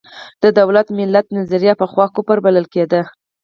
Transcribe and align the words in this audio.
د 0.43 0.45
دولت–ملت 0.59 1.25
نظریه 1.37 1.73
پخوا 1.81 2.05
کفر 2.15 2.37
بلل 2.45 2.65
کېده. 2.73 3.01